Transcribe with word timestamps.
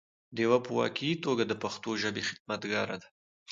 ډيوه 0.35 0.57
په 0.65 0.71
واقعي 0.79 1.13
توګه 1.25 1.43
د 1.47 1.53
پښتو 1.63 1.89
ژبې 2.01 2.21
خدمتګاره 2.29 2.95
ده 3.01 3.07